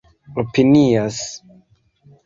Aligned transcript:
opinias 0.41 1.21